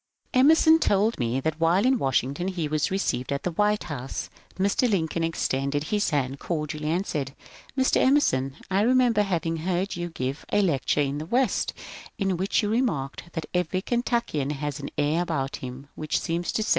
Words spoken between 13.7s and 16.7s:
Kentuokian has an air about him which seems to say.